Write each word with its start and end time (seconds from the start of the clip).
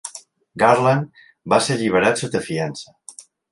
Garland 0.63 1.21
va 1.53 1.61
ser 1.67 1.77
alliberat 1.77 2.25
sota 2.25 2.43
fiança. 2.49 2.99